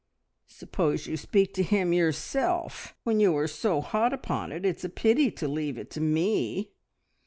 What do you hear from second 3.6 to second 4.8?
hot upon it,